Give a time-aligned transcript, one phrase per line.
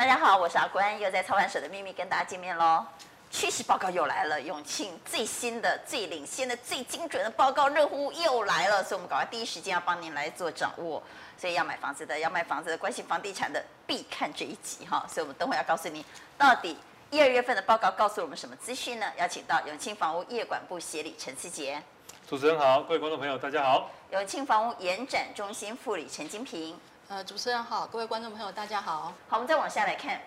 [0.00, 2.82] 大家好，我是阿关，又在操盘手的秘密跟大家见面喽。
[3.30, 11.02] 趋势报告又来了，永庆最新的、最领先的、最精准的报告热乎又来了，所以我们赶快第一时间要帮您来做掌握。
[11.36, 15.04] 所以要买房子的、要卖房子的、关心房地产的，必看这一集哈。
[15.06, 16.02] 所以我们等会要告诉您，
[16.38, 16.78] 到底
[17.10, 19.06] 一二月份的报告告诉我们什么资讯呢？
[19.18, 21.78] 邀请到永庆房屋业管部协理陈思杰。
[22.26, 23.90] 主持人好，各位观众朋友大家好。
[24.12, 26.80] 永庆房屋延展中心副理陈金平。
[27.10, 29.12] 呃，主持人好，各位观众朋友，大家好。
[29.28, 30.20] 好，我们再往下来看。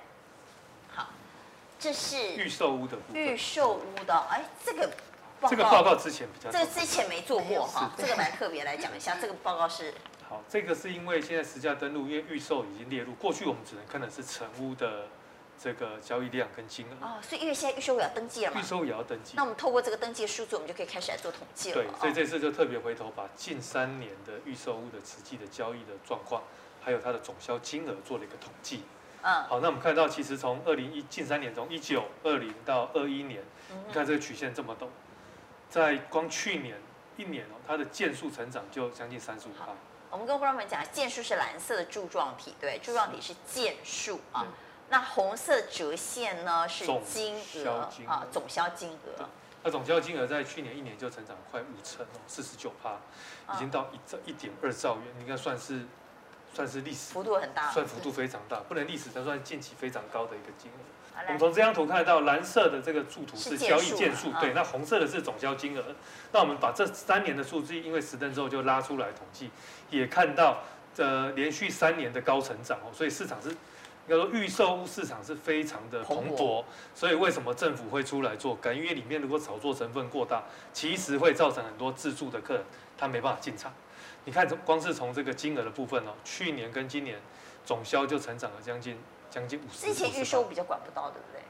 [0.93, 1.07] 好，
[1.79, 3.21] 这是预售屋的部分。
[3.21, 4.91] 预售屋的，哎，这个
[5.39, 9.15] 报告这个报告之前比较，这个之前没做过哈，这个蛮特别来讲一下。
[9.21, 9.93] 这个报告是
[10.27, 15.07] 好，这个是因为现在实价登录，因为预售已经列入，过去我们只能看的是成屋的
[15.57, 17.05] 这个交易量跟金额。
[17.05, 19.35] 哦，所以因为现在预售屋也要登记了嘛，预售屋也要登记。
[19.37, 21.75] 那我们透过这个登记的数字，我们就可以开始来做统计了。
[21.75, 26.43] 对，所以这次就特别回头把近三年的预售屋的实际的交易的状况。
[26.83, 28.83] 还有它的总销金额做了一个统计，
[29.21, 33.41] 嗯，好，那我们看到其实从二零一近三年，从一九二零到二一年，
[33.87, 34.87] 你看这个曲线这么陡，
[35.69, 36.77] 在光去年
[37.15, 39.67] 一年哦，它的件数成长就将近三十五趴。
[40.11, 44.45] 我们跟观众们讲，件数是蓝色的柱状体，对，柱状体是件数啊，
[44.89, 49.29] 那红色折线呢是金额啊，总销金额。
[49.63, 52.97] 那总销金额在去年一年就成长快五成哦，四十九趴，
[53.55, 55.85] 已经到一兆一点二兆元，应该算是。
[56.53, 61.23] 算是历史幅度很大，算幅度非常大，不能历史，但算近期非常高的一个金额。
[61.25, 65.83] 我们从这张图看得到，蓝色的这个柱图是交易件数，对，那红色的是总销金额。
[66.31, 69.49] 那我们把这三年的数据，因为实登之后就拉出来统计，
[69.89, 70.63] 也看到
[70.97, 73.55] 呃连续三年的高成长哦，所以市场是应
[74.09, 76.63] 该说预售屋市场是非常的蓬勃。
[76.95, 78.83] 所以为什么政府会出来做干预？
[78.83, 80.43] 因为里面如果炒作成分过大，
[80.73, 82.63] 其实会造成很多自住的客人
[82.97, 83.71] 他没办法进场。
[84.25, 87.19] 你看，光是从这个金额的部分哦，去年跟今年
[87.65, 88.97] 总销就成长了将近
[89.29, 89.87] 将近五十。
[89.87, 91.41] 之前预售比较管不到，对不对？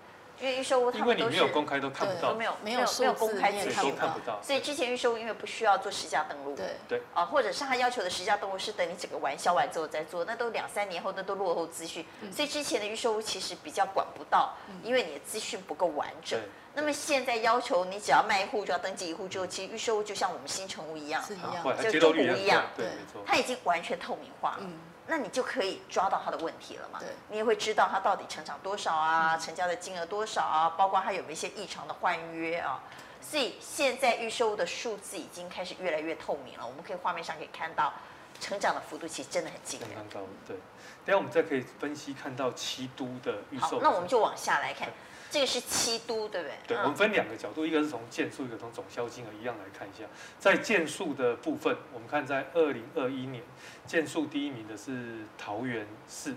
[0.43, 4.41] 因为预售屋他们都是有公开都看不到，都没有没有没有公开资讯都看不到。
[4.43, 6.75] 所以之前预售屋因为不需要做实价登录，对。
[6.89, 7.01] 对。
[7.13, 12.05] 啊，或者是他要求的实价登录是等你整个完销完之后再做，那都两三年后那都落后资讯。
[12.29, 14.53] 所以之前的预售屋其实比较管不到，
[14.83, 16.37] 因为你的资讯不够完整。
[16.75, 22.87] 那么现在要求你只要卖一户就要登记一户之后，其实预售屋就像我们新成屋一样，是一样，就中古一样，对，
[23.25, 24.57] 它已经完全透明化了。
[24.61, 24.73] 嗯，
[25.07, 26.99] 那你就可以抓到他的问题了嘛？
[26.99, 32.81] 对，你也会知道他到底成长多少啊，成交的金额多少啊，包括他有没有一些异常的换约啊。
[33.21, 37.93] 所以现在预售的数字已经开始越来越透明了，我们可以画面上可以看到
[38.39, 39.89] 成长的幅度其实真的很惊人。
[40.47, 40.57] 对。
[41.05, 43.65] 等下我们再可以分析看到七都的预售。
[43.65, 44.87] 好，那我们就往下来看。
[45.33, 46.55] 这个是七都，对不对？
[46.67, 50.05] 对，我们分两个角度，一个是从件数，一个从总销金额一样来看一下。
[50.37, 53.41] 在件数的部分，我们看在二零二一年，
[53.87, 56.35] 件数第一名的是桃园市，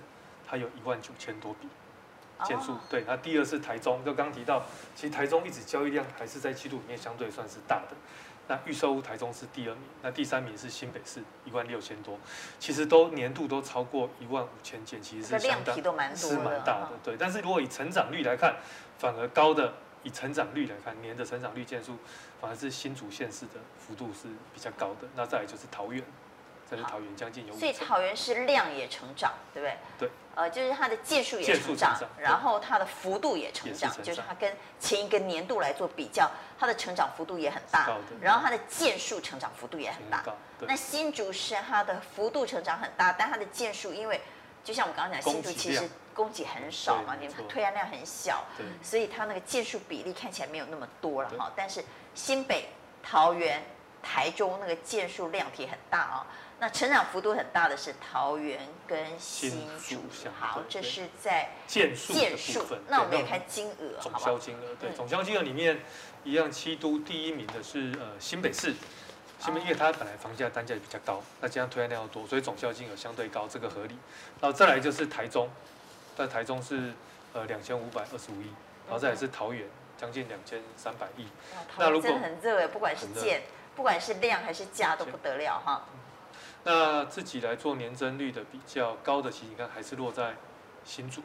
[0.48, 1.68] 它有一万九千多笔
[2.46, 2.72] 件数。
[2.72, 4.64] 哦、对，那第二是台中，就刚提到，
[4.94, 7.96] 其实台中一直交易量还是在七都里面相对算是大的。
[8.48, 12.16] 那预售屋台中是第二名，那第三名是新北市一万六千多，
[12.60, 15.74] 其实都年度都超过一万五千件，其实是相当
[16.16, 16.90] 是蛮大的。
[17.02, 18.54] 对，但是如果以成长率来看，
[18.98, 21.96] 反而高的，以成长率来看，年的成长率件数，
[22.40, 25.08] 反而是新竹县市的幅度是比较高的。
[25.14, 26.02] 那再来就是桃园，
[26.70, 27.54] 这是桃园将近有。
[27.56, 29.76] 所以桃园是量也成长，对不对？
[29.98, 30.10] 对。
[30.34, 37.98] 呃，就是它的件数也成长，然后它的幅度也成长，就是它跟前一个年度来做比较，它的成长幅度也很大。
[38.20, 40.22] 然后它的件数成长幅度也很大。
[40.60, 44.20] 那新竹是它的幅度成长很大，但它的件数因为。
[44.64, 48.42] 就像我们刚刚讲，新竹其实供给很少嘛，你们推案量很小，
[48.82, 51.52] 所以它那个件数比例看起来没有那么多了哈。
[51.54, 51.84] 但是
[52.14, 52.70] 新北、
[53.02, 53.62] 桃园、
[54.02, 56.26] 台中那个件数量体很大啊。
[56.58, 60.00] 那成长幅度很大的是桃园跟新竹。
[60.40, 62.80] 好，这是在件数的部分。
[62.88, 65.78] 那我们也看金额，总销金额对，总销金额里面
[66.24, 68.74] 一样，七都第一名的是呃新北市。
[69.38, 73.94] 新北因为它本来房价单价也比较高，那加上推案量要多，所以总销金额相对高，这个合理。
[74.40, 75.50] 然后再来就是台中，
[76.16, 76.92] 在台中是
[77.34, 78.46] 呃两千五百二十五亿，
[78.86, 81.26] 然后再来是桃园，将近两千三百亿。
[81.78, 83.42] 那如果很热哎，不管是件，
[83.76, 85.84] 不管是量还是价都不得了哈。
[86.64, 90.34] 那自己来做年增率的比较高的，其实你看还是落在
[90.84, 91.22] 新竹，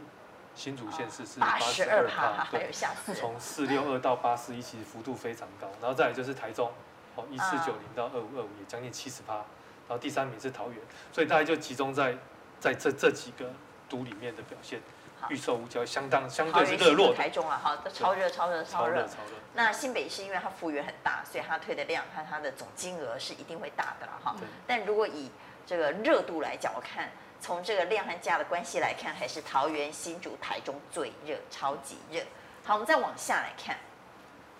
[0.53, 2.69] 新竹县市是八十二趴，对，
[3.15, 5.67] 从四六二到八四一，其实幅度非常高。
[5.81, 6.71] 然后再来就是台中。
[7.13, 10.77] 哦，一四九零到二五二五也将近七十趴，然后第三名是桃园，
[11.11, 12.15] 所以大概就集中在
[12.57, 13.51] 在这这几个
[13.91, 14.79] 都里面的表现，
[15.27, 17.13] 预售屋交相当相对是热络。
[17.13, 19.35] 台中啊，好，超热超热超热超热。
[19.53, 24.33] 那新北是因为它幅员很大，所以它推的量和它的总金额是一定会大的了哈。
[24.65, 25.29] 但如果以
[25.67, 27.09] 这个热度来讲，我看
[27.41, 32.21] 从这个量和价的关系来看，还是桃园、新竹、台中最热，超级热。
[32.63, 33.75] 好，我们再往下来看。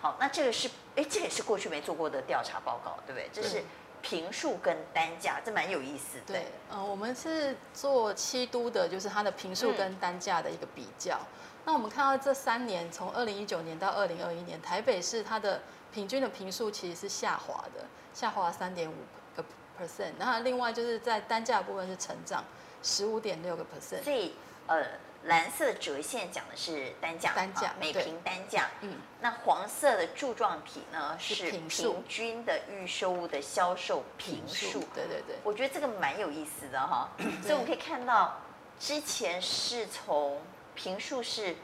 [0.02, 3.30] 好，那这个是，哎，这也是过去没做过的调查报告，对不对？
[3.32, 3.64] 这是
[4.02, 6.34] 坪数跟单价，这蛮有意思的。
[6.34, 11.18] 对，呃，我们是做七都的，就是它的平数跟单价的一个比较。
[11.18, 11.28] 嗯、
[11.66, 15.62] 那我们看到这三年，从二零一九年到二零二一年，台北市它的
[15.94, 18.96] 平均的平数其实是下滑的，下滑三点五
[19.36, 19.44] 个
[19.80, 20.14] percent。
[20.20, 22.44] 然后另外就是在单价部分是成长
[22.82, 24.04] 十五点六个 percent。
[24.04, 24.34] 所以，
[24.68, 24.86] 呃。
[25.26, 28.70] 蓝色的折线讲的是单价，单价每平单价。
[28.82, 34.80] 嗯，那黄色的柱状体呢是平均的预售物的销售平数。
[34.96, 37.10] 对对对，我觉得这个蛮有意思的哈。
[37.44, 38.40] 所以我们可以看到，
[38.80, 40.42] 之前是从
[40.74, 41.56] 平数是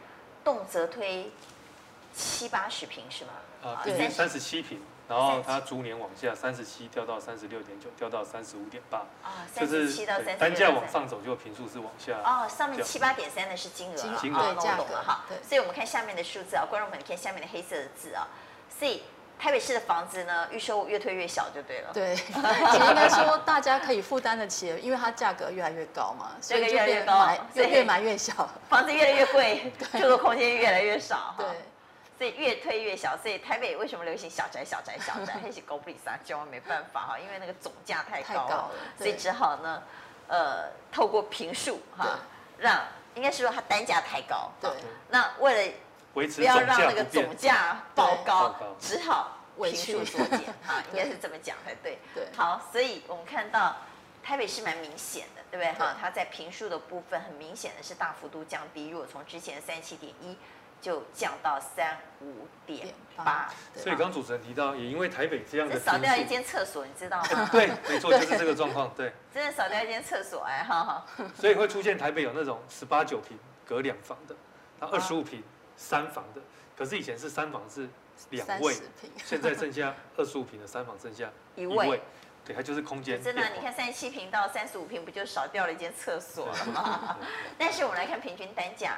[0.44, 1.32] 动辄推
[2.14, 3.32] 七八十平是吗？
[3.64, 4.80] 啊，对，三十七坪。
[5.08, 8.98] 然后它逐年往下，三十七掉到三十六点九，掉到三十五点八。
[9.24, 12.20] 啊，三十七到三十价往上走，就平数是往下。
[12.26, 15.24] 哦，上面七八点三的是金额，金额对价格哈。
[15.48, 18.28] 所以我们看下面的数字啊，观众朋友看下面的黑色的字啊。
[18.78, 19.04] 所以
[19.40, 21.92] 台北市的房子呢，预售越推越小就对了。
[21.96, 31.34] 对，应该说大家可以负担得起，因为它价格越来越高嘛，所以就越来越高，所以越买越小，房子越来越贵， 住的空间越来越少。
[31.38, 31.46] 对。
[32.18, 35.34] 所以越推越小，所以台北为什么流行小宅、小宅、小宅？
[35.34, 39.84] 还是高比萨，千万没办法哈，因为那个总价太高了，了所以只好呢，
[40.28, 42.18] 呃，透过平数哈，
[42.58, 42.82] 让
[43.14, 44.72] 应该是说它单价太高，对，
[45.10, 45.74] 那为了
[46.12, 52.00] 不要让那个总价爆高，只好坪数缩减哈， 应该是这么讲才对。
[52.16, 53.76] 对，好，所以我们看到
[54.24, 55.96] 台北是蛮明显的，对不对哈？
[56.02, 60.36] 它在平数的部分很明显的是大幅度降低，如果从之前的三十七点一。
[60.80, 67.50] 就降到三五点八，所以刚主持人提到，也因为台北这样的，少掉一间厕所，你知道吗？
[67.52, 71.06] 对，没错，就是这个状况，对， 真的少掉一间厕所哎，哈哈。
[71.36, 74.36] 所以会出现台北有那种十八九平隔两房的，
[74.80, 75.44] 它二十五平
[75.76, 76.42] 三房的，
[76.78, 77.90] 可是以前是三房是
[78.30, 78.76] 两位，
[79.26, 82.02] 现在剩下二十五平的三房剩下一位，
[82.46, 83.22] 对，它就是空间。
[83.22, 87.18] 真的，你看三十七平到三十五平，不就少掉了一间厕所了吗？
[87.58, 88.98] 但是我们来看平均单价。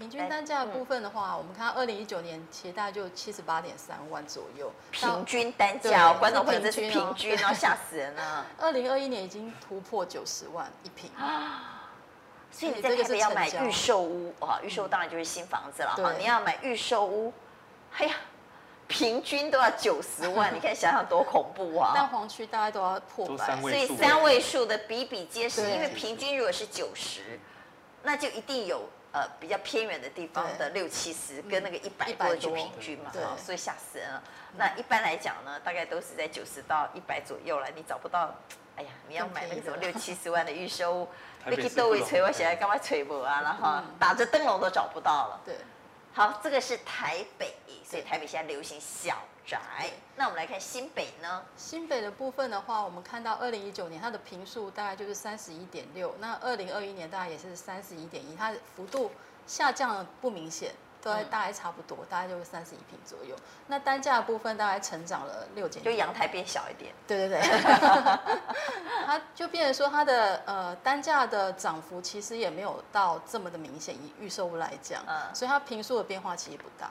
[0.00, 4.72] 平均单价的部分的话，嗯、我们看到二零一九年其实大概就七十八点三万左右。
[4.90, 8.46] 平均单价，观众朋友这是平均，然后吓死人了。
[8.58, 11.90] 二零二一年已经突破九十万一平啊！
[12.50, 16.12] 所以你在台北要买预售屋啊，预售当然就是新房子了哈。
[16.18, 17.30] 你要买预售屋，
[17.98, 18.14] 哎呀，
[18.88, 21.92] 平均都要九十万， 你看想想多恐怖啊！
[21.94, 27.38] 但黄区大概都要破百，所以三位数的比比皆是，因为平均如果是九十，
[28.02, 28.88] 那就一定有。
[29.12, 34.22] 呃，比较偏远的地方的六七十，跟那个一百多就平均嘛，哈，所以吓死人了。
[34.56, 37.66] 那一般来讲呢，大概都是在九十到一百左右了。
[37.74, 38.32] 你找不到，
[38.76, 41.08] 哎呀，你要买那个什么六七十 万的预售，
[41.46, 43.40] 你去都会吹，我现在干嘛吹不啊？
[43.42, 45.40] 然后打着灯笼都找不到了。
[45.44, 45.56] 对，
[46.12, 47.54] 好，这个是台北，
[47.88, 49.16] 所以台北现在流行小
[49.46, 49.60] 宅。
[50.16, 51.44] 那我们来看新北呢？
[51.56, 59.12] 新北的部分的话，我们看到二零一九年它的平数大概就是三十一点六，那二零二一年大概也是三十一点一，它的幅度
[59.46, 63.34] 下降不明显，都大概差不多，大概就是三十一平左右。
[63.66, 66.92] 那单价的部分大概成长了六点，就阳台变小一点。
[67.06, 67.40] 对对对，
[69.06, 76.90] 它就变成说它的呃单价的涨幅其实也没有到这么的明显，以预售屋来讲，嗯，所以它平数的变化其实不大。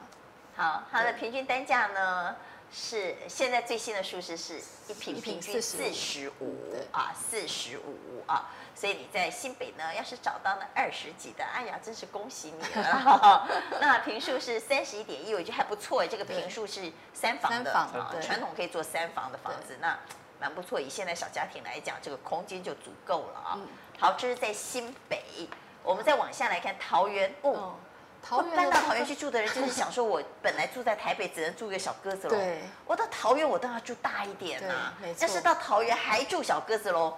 [0.55, 2.35] 好，它的平均单价呢？
[2.71, 8.45] 是现在最新的数字是一平平均四十五啊，四十五啊，
[8.79, 13.45] 所以你在新北呢，要是找到那二十几的，哎呀，真是恭喜你了。
[13.81, 16.07] 那平数是三十一点一，我觉得还不错。
[16.07, 19.99] 这个平数是三房的啊，传统可以做三房的房子，那
[20.39, 20.79] 蛮不错。
[20.79, 23.59] 以现在小家庭来讲，这个空间就足够了啊。
[23.99, 25.49] 好，这是在新北，
[25.83, 27.75] 我们再往下来看桃园哦。
[28.21, 32.35] 桃园搬到桃园去住的人，就是想说，我 本来住在台北，只能住一个小鸽子楼。
[32.35, 34.93] 对，我到桃园，我当然住大一点呐。
[35.01, 35.17] 没错。
[35.21, 37.13] 但是到桃园还住小鸽子楼，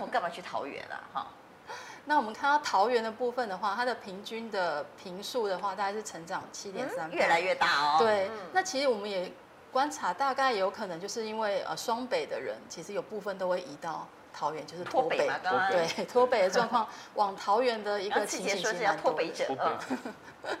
[0.00, 0.96] 我干嘛去桃园啊？
[1.12, 1.26] 哈。
[2.06, 7.96] 那我们看到桃园的部分的话，它的平均的坪数的话，大概是成长七点三，越来越大哦。
[7.98, 8.30] 对。
[8.52, 9.32] 那其实我们也
[9.72, 15.38] 观察，大概有可能就是因为呃双北的人，其实有部分都会移到桃园，就是脱北嘛。
[15.70, 19.78] 对， 脱北的状况往桃园的一个情形其实蛮多的。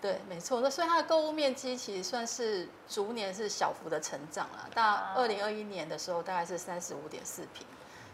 [0.00, 0.60] 对，没错。
[0.60, 4.68] 那所以它的购物面积其实算是逐年是小幅的成长了。
[4.74, 7.66] 到二零二一年的时候，大概是三十五点四平。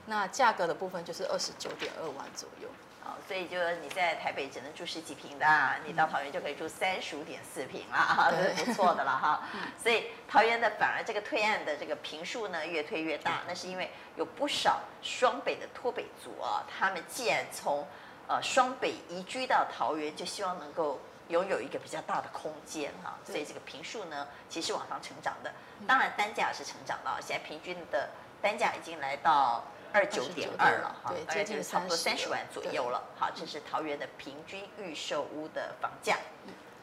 [0.06, 2.68] 那价格的部分就是二十九点二万左右。
[3.12, 9.42] 好，所以就你在台北只能住十几平的，啊，你到桃园就可以住三十五点四平了，这是不错的了哈。
[9.76, 17.86] 所以桃园的反而这个推案的这个平数呢越推越大，那是因为有不少双北的脱北族啊，他们既然从
[18.28, 25.52] 呃双北移居到桃园，就希望能够拥有一个比较大的空间哈，所以这个平数呢其实往上成长的，
[25.86, 28.08] 当然单价是成长了，现在平均的
[28.40, 29.64] 单价已经来到。
[29.92, 33.02] 二九点二了哈，大概就是差不多三十万左右了。
[33.16, 36.18] 好，这是桃园的平均预售屋的房价。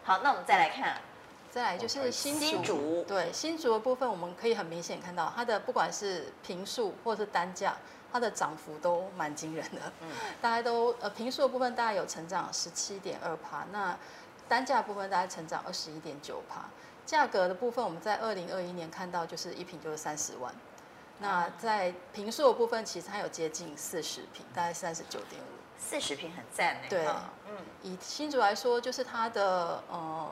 [0.03, 1.01] 好，那我们再来看，
[1.49, 3.03] 再来就是新竹。
[3.07, 7.75] 对，新竹的部分，我们可以很明显看到它的不管是平数或是单价，
[8.11, 9.81] 它的涨幅都蛮惊人的。
[10.01, 10.09] 嗯，
[10.41, 13.97] 大家都呃坪数的部分大概有成长十七点二趴，那
[14.47, 16.65] 单价部分大概成长二十一点九趴。
[17.05, 20.53] 价格的部分，我们在二零二一年看到就是一坪就是三十万。
[21.19, 25.45] 那在平数的部分，其实它有接近四十平，大概三十九点五。
[25.77, 26.87] 四十平很赞呢。
[26.89, 27.05] 对，
[27.47, 30.29] 嗯，以新竹来说，就是它的呃，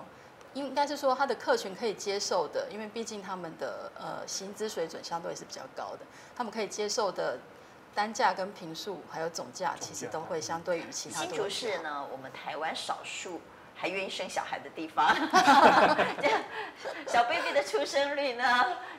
[0.54, 6.00] 应该是说它的客群可以接受的，因为毕竟他们的呃薪资水准相对是比较高的，
[6.36, 7.40] 他们可以接受的
[7.94, 11.22] 单价跟平数还有总价，其实都会相对于其他。
[11.22, 13.42] 新竹市呢，我们台湾少数。
[13.80, 15.16] 还愿意生小孩的地方，
[17.08, 18.44] 小 baby 的出生率呢，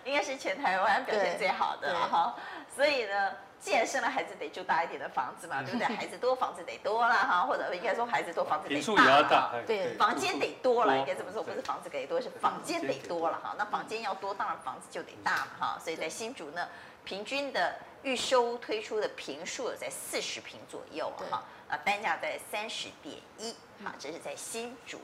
[0.04, 2.36] 应该是全台湾表现最好的哈。
[2.74, 5.86] 所以呢，既然生了孩子，得住大一点的房子嘛， 对不对？
[5.86, 8.80] 孩子多，房子得多了哈，或者应该说孩子多，房子得
[9.24, 9.50] 大。
[9.66, 13.56] 对，房间得多了，应该这么说，不是房子得多，是房间得多了哈。
[13.58, 15.78] 那房间要多，当然房子就得大嘛哈。
[15.82, 16.68] 所以在新竹呢，
[17.02, 21.42] 平均的预收推出的平数在四十平左右哈。
[21.68, 24.98] 啊，单价在三十点一，好，这是在新竹。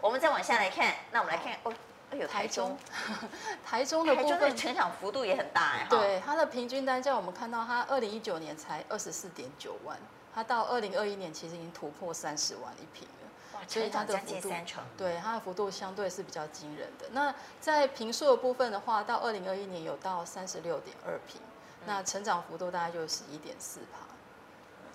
[0.00, 1.72] 我们再往下来看，那我们来看哦，
[2.10, 2.76] 哎呦，台中，
[3.64, 9.98] 台中的部分成长幅度也很大哎，对，它的平均单价我们看到它二零一九年才二十四点九万，
[10.34, 14.50] 它到二零二一年其实已经突破三十万一平了，哇，所以它的幅度，
[14.96, 17.06] 对，它的幅度相对是比较惊人的。
[17.12, 21.40] 那在平数的部分的话，到二零二一年有到三十六点二坪，
[21.86, 24.06] 那成长幅度大概就是十一点四趴。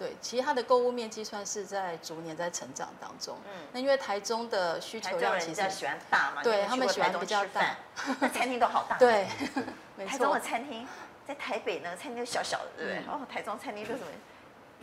[0.02, 3.38] 对，其实它的购物面积算是在逐年在成长当中。
[3.46, 7.78] 嗯，那因为台中的需求量其实喜欢大嘛，对他们喜欢比较大，
[8.20, 8.98] 那 餐厅都好大。
[8.98, 9.28] 对，
[10.08, 10.88] 台中的餐厅
[11.28, 13.14] 在台北呢，餐厅就小小的，对不对？
[13.14, 14.08] 哦，台中餐厅都什么？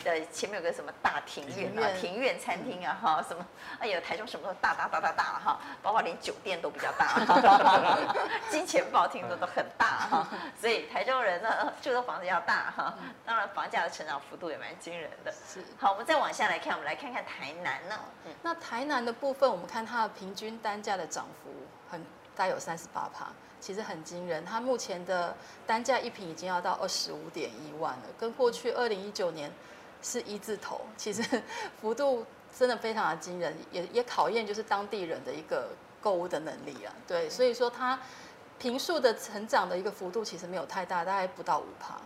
[0.05, 3.45] 的前面有个什么大庭院啊，庭院餐厅啊，哈，什么？
[3.79, 7.19] 哎呀，台中什么都大大大大大哈，包括连酒店都比较大，
[8.51, 10.29] 金钱豹听说都很大哈，
[10.61, 15.33] 所以台中人呢住的房子要大哈，当然房价的成长幅度也蛮惊人的。
[15.33, 17.99] 是，好，我们再往下来看，我们来看看台南呢。
[18.27, 21.51] 嗯，那台南的部分，我们看它的平均单价的涨幅
[21.91, 22.05] 很
[22.37, 23.27] 大，有三十八趴，
[23.61, 24.45] 其实很惊人。
[24.45, 25.37] 它目前的
[25.67, 29.51] 单价一平已经要到二十五点一万了，跟过去二零一九年。
[30.03, 31.23] 是一字头，其实
[31.81, 32.25] 幅度
[32.57, 35.69] 真的非常的惊人，也也考验就是当地人的一个
[36.01, 36.93] 购物的能力啊。
[37.07, 37.99] 对，所以说它
[38.59, 41.97] 平数的成长的一个幅度其实没有太大，大概不到五趴。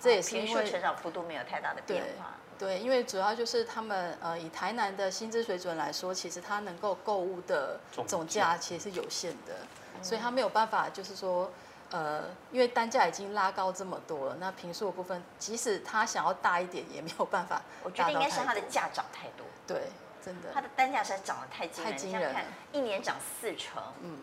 [0.00, 2.34] 这也是因为成长幅度没有太大的变化。
[2.58, 9.54] 对，因为主要就是他们呃以台南的薪资水准来说，其实它能够购物的总价其实是有限的，
[10.02, 11.50] 所以它没有办法就是说。
[11.92, 17.60] 呃，因为单价已经拉高这么多了，那平数的部分，即使他想要大一点，也没有办法。
[17.82, 19.46] 我觉得应该是它的价涨太多。
[19.66, 19.82] 对，
[20.24, 20.48] 真的。
[20.54, 22.40] 它的单价实在涨得太惊人，太惊人了。
[22.72, 24.18] 一年涨四成，嗯，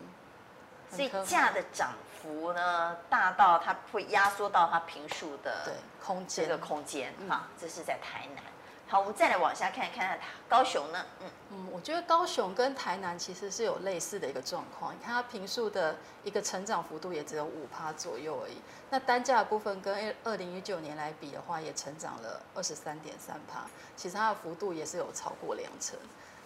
[0.90, 5.74] 所以价的涨幅呢，大到它会压缩到它平数的对
[6.04, 8.42] 空间这个空间哈，这是在台南。
[8.90, 10.18] 好，我们再来往下看，看看
[10.48, 11.06] 高雄呢？
[11.20, 14.92] 嗯嗯，我觉得高雄跟台南其实是有类似的一个状况。
[14.92, 18.56] 你看它平数的一个成长幅度也只有五趴左右而已。
[18.90, 23.60] 那单价的部分跟二零一九年来比的话，也成长了二十三点三趴。
[23.94, 25.96] 其实它的幅度也是有超过两成。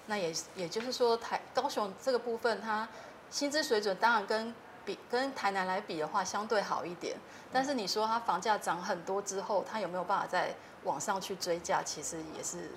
[0.05, 2.87] 那也也就是说，台高雄这个部分，它
[3.31, 7.17] 薪资水准当然跟比跟台南来比的话，相对好一点。
[7.51, 11.83] 但是你说它房价涨很多之后，它有没有办法再往上去追价？
[11.83, 12.71] 其实也是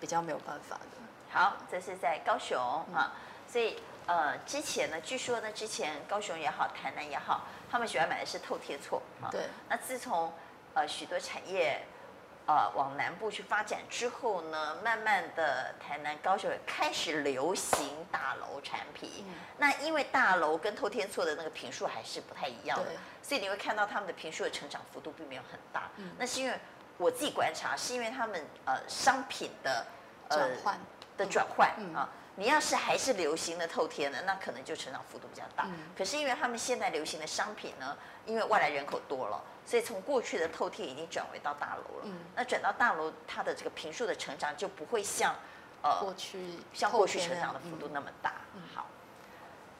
[0.00, 1.38] 比较没有办法的。
[1.38, 2.58] 好，这是在高雄
[2.94, 3.12] 啊，
[3.46, 9.28] 所以呃，之前呢，据说呢，之前高雄也好，台南也好，他们喜欢买的是透天厝啊。
[9.30, 9.42] 对。
[9.68, 10.32] 那自从
[10.74, 11.84] 呃许多产业。
[12.50, 19.22] 呃，往南部去发展之后呢，慢慢的台南、高雄也开始流行大楼产品。
[19.28, 22.86] 嗯、那因为大楼跟透天厝的那个坪数还是不太一样的，
[23.22, 25.90] 所以你会看到他们的坪数的成长幅度并没有很大。
[25.96, 26.58] 嗯、那是因为
[26.98, 29.86] 我自己观察，是因为他们呃商品的
[30.28, 30.78] 呃转换
[31.16, 35.64] 的转换啊，你要是还是流行的透天的，那可能就成长幅度比较大。
[35.66, 42.02] 嗯、可是因为他们现在流行的商品呢，因为外来人口多了，所以从过去的透天已经转为到大楼了。
[42.04, 45.34] 嗯、那转到大楼，它的这个平数的成长就不会像
[45.82, 48.34] 呃过去像过去成长的幅度那么大。
[48.54, 48.86] 嗯、好，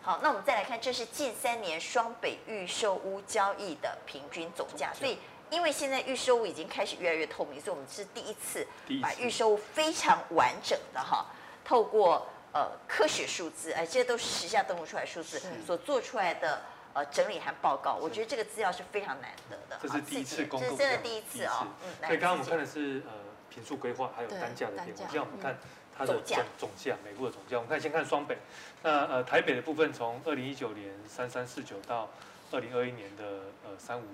[0.02, 4.92] 好，那我们再来看，这是近三年双北预售屋交易的平均总价。
[4.94, 5.18] 所以
[5.50, 8.66] 因为现在预售屋已经开始越来越透明，所以我们是第一次
[9.00, 11.26] 把预售屋非常完整的哈，
[11.64, 12.26] 透过。
[12.50, 16.62] 呃，科学数字，哎，这些都是时下登录出来数字所做出来的
[16.94, 19.78] 呃整理和报告，我觉得这个资料是非常难得的。
[19.82, 21.68] 这是第一次公布，这是真的第一次啊。
[21.84, 23.12] 嗯，所以刚刚我们看的是呃
[23.50, 25.58] 平数规划还有单价的变化，现在我们看
[25.96, 27.58] 它的总总价，每户的总价。
[27.58, 28.38] 我们看先看双北，
[28.82, 32.08] 那呃台北的部分从二零一九年三三四九到
[32.50, 33.24] 二零二一年的
[33.62, 34.04] 呃三五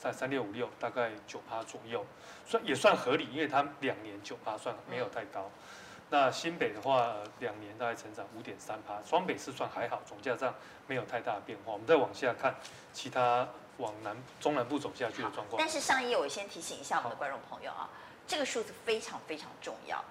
[0.00, 2.02] 三三六五六，大概九趴左右，
[2.46, 5.50] 算也算合理，因为它两年九趴算没有太高。
[6.08, 10.54] 那新北的话，两年大概成长五点三趴，双北是算还好，总价上
[10.86, 11.74] 没有太大的变化。
[11.74, 12.54] 我们再往下看，
[12.94, 15.58] 其他往南中南部走下去的状况。
[15.58, 17.86] 但是上一页我先提醒一下我们的观众朋友啊，
[18.26, 20.02] 这个数字非常非常重要，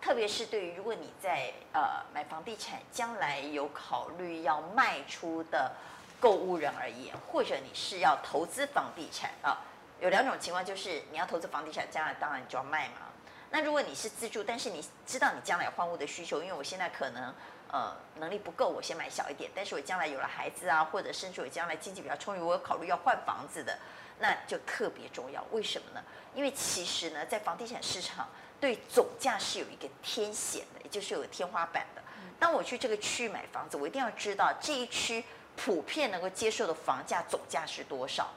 [0.00, 5.72] 特别是对于如果你在呃买房地产，将来有考虑要卖出的
[6.20, 9.58] 购物人而言，或者你是要投资房地产啊，
[10.00, 13.06] 有两种情况，就是你要投资房地产，将来当然你就要卖嘛。
[13.50, 17.32] 那如果你是自住，但是你知道你将来有换屋的需求，因为我现在可能
[17.70, 23.78] 呃能力不够，我先买小一点，但是我将来有了孩子啊，或者甚至我将来经济比较充裕，我考虑要换房子的，
[24.18, 25.44] 那就特别重要。
[25.52, 26.02] 为什么呢？
[26.34, 28.28] 因为其实呢，在房地产市场
[28.60, 32.02] 对总价是有一个天险的，也就是有天花板的。
[32.38, 35.24] 当我去这个区域买房子，我一定要知道这一区
[35.56, 38.28] 普遍能够接受的房价总价是多少。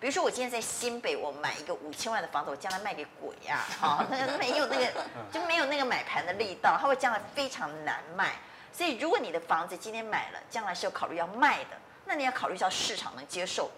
[0.00, 3.64] 比如说，我今天在新北，我买一个五千万的房子，我将来卖给鬼呀？
[3.80, 8.36] 好， 那个没有那个就没有那个买盘的力道，它会将来非常难卖。
[8.72, 11.70] 所以，如果你的房子今天买了，将来是有考虑要卖的，
[12.04, 13.68] 那你要考虑到市场能接受。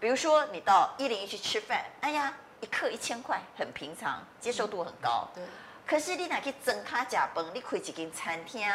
[0.00, 5.28] 比如说，你到一零一去吃饭，哎呀，一克一千块，很平常，接受度很高。
[5.34, 5.44] 对。
[5.86, 8.66] 可是你哪去增卡甲崩，你开一间餐厅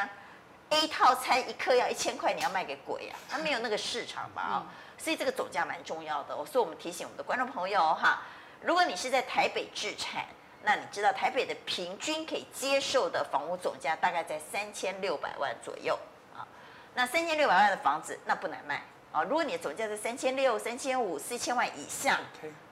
[0.70, 3.16] ，A 套餐一克要一千块，你要卖给鬼呀？
[3.30, 4.42] 它没有那个市场吧？
[4.42, 4.66] 啊。
[4.98, 8.22] 所以这个总价蛮重要的，所以我们提醒我们的观众朋友哈，
[8.62, 10.26] 如果你是在台北置产，
[10.62, 15.98] 那你知道台北的平均可以接受的房屋总价大概在三千六百万左右
[16.36, 16.44] 啊。
[16.96, 19.24] 那三千六百万的房子那不难卖啊。
[19.24, 22.20] 如果你的总价在三千六、三千五、四千万以下，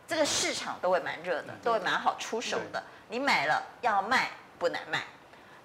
[0.05, 2.83] 这个市场都会蛮热的，都会蛮好出手的。
[3.07, 5.01] 你买了要卖不难卖。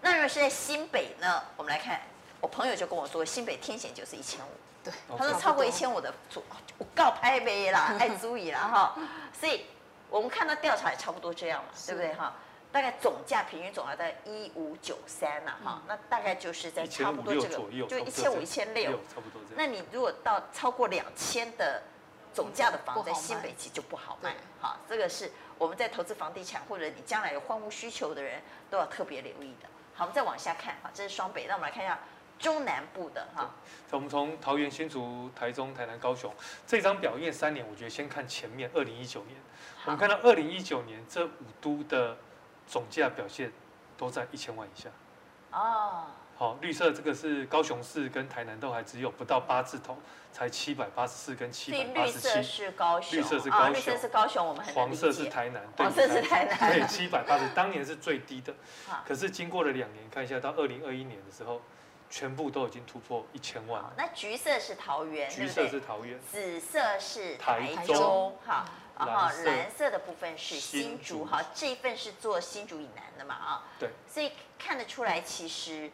[0.01, 1.43] 那如果是在新北呢？
[1.57, 2.01] 我们来看，
[2.43, 4.51] 我朋友就跟我说，新北天险就是一千五。
[4.85, 6.13] 对，他说超过一千五的，
[6.77, 8.97] 我告拍呗啦，爱足矣啦哈。
[9.33, 9.67] 所以
[10.11, 12.35] 我们看到调查也差不多这样嘛，对不对哈？
[12.73, 19.57] 大概总价平均总价在一五九三呐哈，那大概就是在差不多这个，就一千五一千六，差不多这样。
[19.57, 21.81] 那你如果到超过两千的
[22.35, 24.35] 总价的房子，在新北其实就不好卖。
[24.61, 29.69] 好，这个是我们在投资房地产或者你将来有换屋需求的人都要特别留意的。
[29.95, 31.97] 好，我们再往下看哈，这是双北，那我们来看一下。
[32.43, 33.49] 中南部的哈，
[33.93, 36.35] 我们从桃园、新竹、台中、台南、高雄
[36.67, 39.37] 这张表，因为三年，我觉得先看前面二零一九年，
[39.85, 42.17] 我们看到二零一九年这五都的
[42.67, 43.53] 总价表现
[43.97, 44.91] 都在一千万以下。
[45.53, 49.97] 哦，好，绿色这个是高雄市跟台南都还只有不到八字头，
[50.33, 52.29] 才七百八十四跟七百八十七。
[52.29, 58.53] 绿色是高雄，绿色是高雄，绿色是高雄，我们很黄色是台南，黄色是台南，对，七百八十，当年是最低的。
[58.89, 59.05] 好。
[59.07, 61.63] 可是经过了两年，看一下到二零二一年的时候。
[62.13, 63.83] 全部都已经突破一千万。
[63.97, 68.67] 那橘色是桃园，橘色是桃园，紫色是台中，好，
[68.99, 69.91] 然后蓝色。
[69.91, 75.91] 的部分是新竹，哈，这一份是做新竹以南的嘛，啊，对，所以看得出来，其实，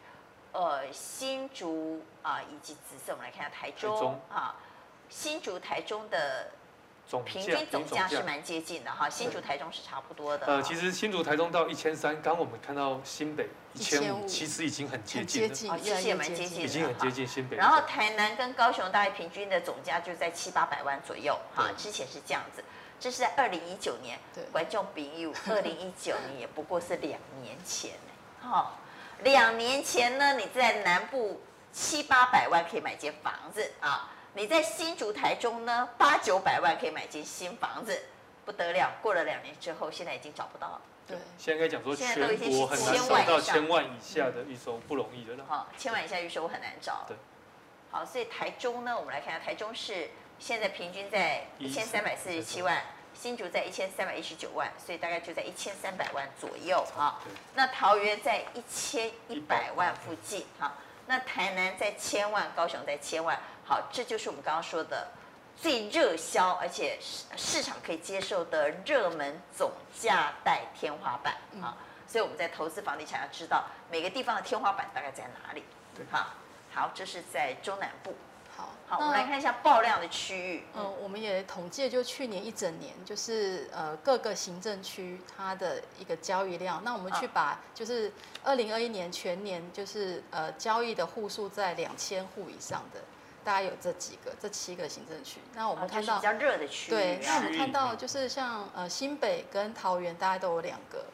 [0.51, 4.55] 呃，新竹啊以及紫色，我们来看下台中，啊，
[5.07, 6.51] 新竹台中的。
[7.17, 8.07] 平均总价。
[8.07, 10.45] 是蛮接近的哈，新竹台中是差不多的。
[10.45, 17.55] 呃，其实新竹台中到一千三，刚我们看到新北一千五，其实已经很接近了，其实也蛮接近，已经很接近新北。
[17.55, 22.63] 然后台南跟高雄大概平均的总价就在七八百万左右哈，之前是这样子，
[22.99, 24.19] 这是在二零一九年，
[24.51, 28.73] 观众朋友， 二零一九年也不过是两年前呢，哈，
[29.23, 31.41] 两年前呢，你在南部
[31.71, 34.11] 七八百万可以买间房子啊。
[34.33, 38.03] 你在新竹台中呢，八九百万可以买间新房子，
[38.45, 38.91] 不得了。
[39.01, 40.81] 过了两年之后，现在已经找不到了。
[41.07, 45.45] 对，现在可以讲说，全国很难找到千万以下的预售不容易的了。
[45.47, 47.05] 好，千万以下预售我很难找。
[47.07, 47.17] 对，
[47.89, 52.83] 好，所以台中呢，我们来看下，台中市现在平均在一千三百四十七万，
[53.15, 57.19] 新竹在一千三百一十九万，所以大概就在一千三百万左右啊。
[57.55, 60.75] 那桃园在一千一百万附近哈。
[61.07, 63.35] 那台南在千万，高雄在千万，
[63.69, 65.07] 好，这就是我们刚刚说的
[65.55, 71.77] 最热销，而且市市场可以接受的热门总价带天花板啊。
[72.07, 75.63] 所以我们在投资房地产要知道每个地方的天花板大概在哪里。
[75.93, 76.33] 对，好，
[76.73, 78.15] 好，这是在中南部。
[78.57, 80.63] 好，好，我们来看一下爆量的区域。
[80.73, 86.83] 嗯，我们也统计，就去年一整年，就是呃各个行政区它的一个交易量。
[86.83, 88.11] 那我们去把就是
[88.43, 92.99] 二零二一年全年就是呃交易的户数在两千户以上的，
[93.49, 95.39] 大概有这几个，这七个行政区。
[95.55, 96.93] 那我们看到比较热的区域。
[96.93, 101.05] 对，那我们看到就是像呃新北跟桃园，大概都有两个。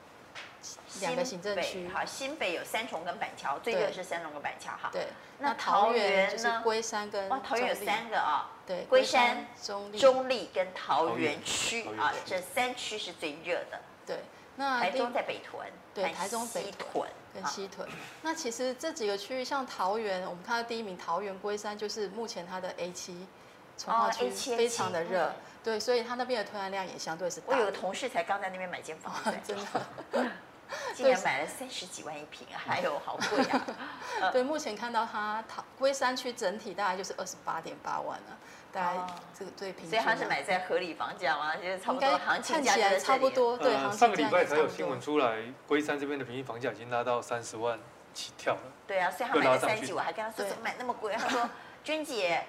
[0.99, 4.89] 两个行政区，好，新北有三重跟板桥，最热是三重跟板桥，哈。
[4.91, 13.79] 对，那桃园就是龟山跟哦，桃园有三个啊，对，龟山、中立、中立跟桃园区啊，这三区是最热的。
[14.07, 14.23] 对，
[14.55, 17.87] 那台中在北屯，对，台中北屯跟西屯。
[18.21, 23.27] 那其实这几个区域，像桃园，我们看到第一名桃园龟山，就是目前它的 A 七，
[23.75, 27.47] 从化区非常的热，对，所以它那边的推案量也相对是大。
[27.47, 29.13] 我有个同事才刚在那边买间房，
[29.45, 30.31] 真的。
[30.95, 32.57] 竟然买了三十几万一平啊！
[32.57, 34.31] 还有好贵啊！
[34.33, 38.33] 对，目前看到它桃龟山区整体大概就是二十八点八万啊，
[38.75, 38.99] 大概
[39.37, 39.89] 这个最平均。
[39.89, 41.55] 所以他是买在合理房价吗？
[41.55, 43.57] 就是差不多行情价看起来差不多。
[43.57, 47.79] 对，上个礼拜才有新闻出来，龟山这边的平均房价已经拉到三十万
[48.13, 48.61] 起跳了。
[48.85, 51.13] 对啊，所以他买在三十几，我还跟他说怎么买那么贵？
[51.13, 51.49] 他说
[51.83, 52.43] 君姐。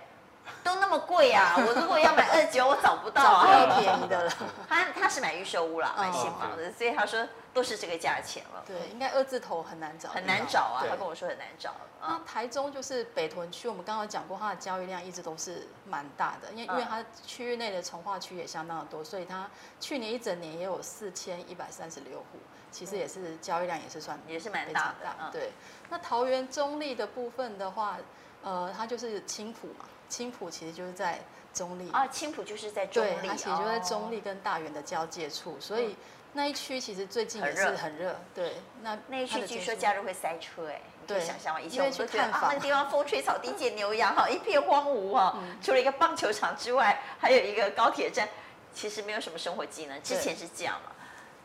[0.63, 1.55] 都那么贵啊！
[1.59, 4.33] 我如果要买二九，我找不到啊，太便宜的了。
[4.69, 8.63] 他他是买预售屋啦，买新房子，所以他说都是这个价钱了。
[8.67, 10.85] 对，应该二字头很难找，很难找啊。
[10.89, 11.75] 他跟我说很难找。
[12.01, 19.49] 那台中就是北屯区，我们刚刚讲过，它的交易量一直都是蛮大的，因为因为它区域内的从化区也相当的多，所以它
[19.81, 22.39] 去年一整年也有四千一百三十六户，
[22.71, 25.31] 其实也是交易量也是算也是蛮大的。
[25.33, 25.51] 对，
[25.89, 27.97] 那桃园中立的部分的话，
[28.45, 29.85] 呃，它就是青埔嘛。
[30.09, 31.21] 青浦其实就是在
[31.53, 31.91] 中立。
[31.91, 35.97] 啊，青浦就是在中立，对，它其实就在中立跟大园的交界处，所以
[36.33, 41.61] 那一区其实最近也是很热，对，那那一区据说假日会塞车，哎，你可以想象吗？
[41.61, 48.29] 以前我们都觉得啊，那个地方风吹草低见牛羊哈， 一片荒芜哈，除了一个棒球场之外，还有一个高铁站，
[48.75, 50.93] 其实没有什么生活技能，之前是这样嘛。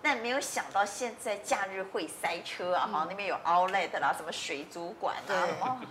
[0.04, 2.90] 但没有想到现在假日会塞车啊！
[2.92, 5.82] 哈、嗯，那边有 Outlet 啦，什么水族馆啊，什么，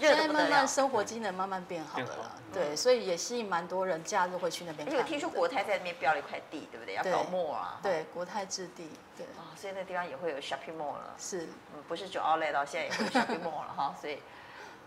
[0.00, 4.86] 现在慢慢生活机能慢慢变好了，对，对，所以也吸引蛮多人假日会去那边。
[4.86, 6.94] 而且我听说国泰在那边标了一块地，对不对？
[6.94, 7.80] 要搞 mall 啊。
[7.82, 9.26] 对，国泰置地，对。
[9.26, 11.14] 啊，所以那地方也会有 shopping mall 了。
[11.18, 14.22] 是，嗯，不是就 Outlet 到现在也会有 shopping mall 了哈，所以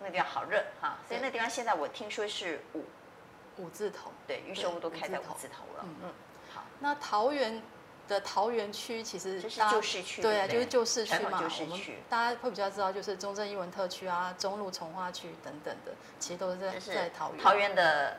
[0.02, 0.96] 那地方好热哈。
[1.08, 2.86] 所以那地方现在我听说是五
[3.58, 5.84] 五字头，对，预售屋都开在五字头了。
[5.84, 6.14] 嗯嗯，
[6.54, 7.62] 好，那桃园。
[8.08, 11.42] 的桃园区其实就是旧市区，对啊，就是旧市区嘛。
[11.42, 17.44] 我们大家会比较知道，就是中正英文特区啊、中路从化区等等的，其实都是在在桃园。
[17.44, 18.18] 桃园的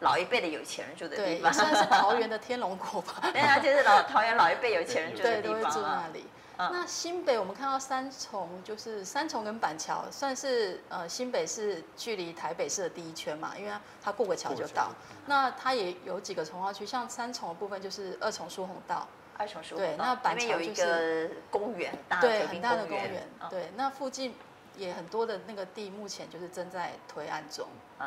[0.00, 3.14] 老一辈的有钱人住的地方，算是 桃园的天龙国吧。
[3.32, 6.24] 对啊，就是老桃园老一辈有钱人住的地方，对，都会住那里。
[6.58, 14.90] 那新北我们看到三重，就是三重跟板桥，算是呃新北是距离台北市的第一圈嘛，因为它过个桥就到。
[15.26, 19.06] 那它也有几个重划区，像三重的部分就是二重疏洪道。
[19.36, 19.90] 二重疏洪道。
[19.90, 23.28] 对，那板桥就是有一个公园，对，很大的公园。
[23.50, 24.34] 对，那附近
[24.76, 27.66] 也很多的那个地，目前就是正在推案中。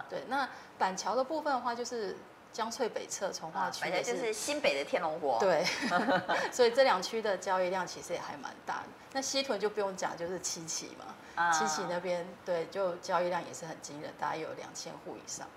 [0.09, 2.17] 对，那板桥的部分的话就是。
[2.51, 5.39] 江翠北侧从化区，反正就是新北的天龙国。
[5.39, 5.63] 对，
[6.51, 8.87] 所以这两区的交易量其实也还蛮大的。
[9.13, 15.47] 那西屯就不用讲，就是七期嘛，啊、七期那边对，就交易量也是很惊人，大概有两千户以上。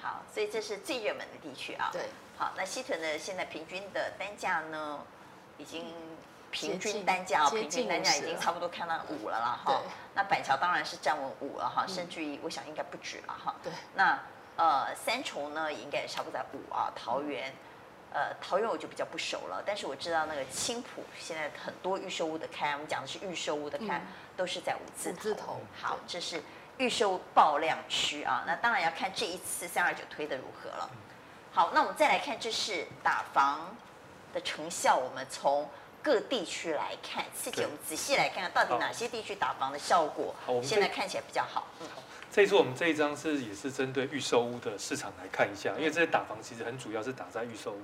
[0.00, 1.90] 好，所以这是最热门的地区啊。
[1.92, 2.02] 对，
[2.38, 5.00] 好，那西屯的现在平均的单价呢，
[5.58, 5.92] 已经
[6.50, 9.60] 平均单价，平均单价已经差不多看到五了啦。
[9.64, 9.82] 哈，
[10.14, 13.54] 那板桥当然是站稳五了哈，甚至于我想应该不止了哈。
[13.62, 14.18] 对，那。
[14.56, 16.92] 呃，三重呢也应该也差不多在五啊。
[16.94, 17.52] 桃园，
[18.12, 25.20] 呃，桃园我就比较不熟了，但是我知道那个青浦现在很多预售屋的开，我们讲的是预售屋的开，嗯、都是在五字头。
[25.20, 26.42] 字头好，这是
[26.76, 28.44] 预售爆量区啊。
[28.46, 30.90] 那当然要看这一次三二九推的如何了。
[31.50, 33.74] 好，那我们再来看，这是打房
[34.34, 35.68] 的成效，我们从
[36.02, 41.66] 各地区来看，自己我们仔细来看看到底哪些地区打房的效果现在看起来比较好。
[41.80, 41.86] 嗯。
[42.32, 47.80] 这一次我们这一张是也是针对预售屋的市场来看一下，因为这些打房其实很主要是打在预售屋，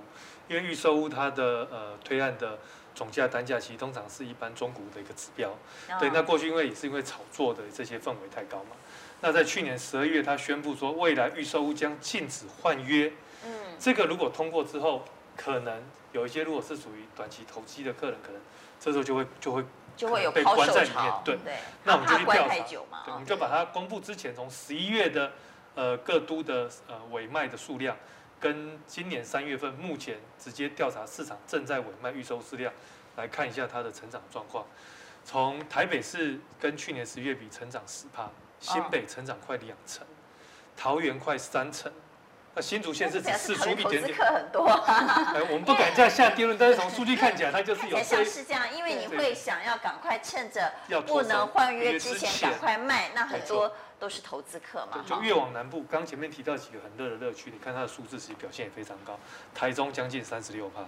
[0.48, 2.58] 因为预售屋它的呃推案的
[2.94, 5.54] 总价单价其实通常是一般中古的一个指标。
[6.00, 8.76] 对，那过去因为也是因为炒作的这些氛围太高嘛，
[9.20, 13.12] 那在去年十二月他宣布说未来预售屋将禁止换约，
[13.44, 15.04] 嗯，这个如果通过之后，
[15.36, 15.82] 可能
[16.12, 18.40] 有一些如果是属于短期投机的客人，可能
[18.80, 19.62] 这时候就会就会
[19.98, 21.12] 就会有被关在里面。
[21.24, 22.54] 对，对那我们就去调查，
[23.04, 25.32] 对，我们就把它公布之前，从十一月的
[25.74, 27.96] 呃各都的呃尾卖的数量，
[28.38, 32.72] 跟今年三月份目前直接调查市场正在尾卖预售数量，
[33.16, 34.64] 来看一下它的成长状况。
[35.24, 38.30] 从台北市跟去年十月比成长十趴，
[38.60, 40.06] 新北成长快两成，
[40.76, 41.92] 桃园快三成。
[42.60, 45.32] 新竹县是只释出一点点，客很多、啊。
[45.48, 47.96] 我们不敢这样下定论，但是从数据看起来，它就是有。
[48.02, 50.72] 像是这样，因为你会想要赶快趁着
[51.06, 55.04] 不能换约之前赶快卖，那很多都是投资客嘛。
[55.06, 59.18] 就越往南部，刚前面提到几个很热的热区，你看它的数字其实表现也非常高。
[59.54, 60.80] 台中将近三十六趴，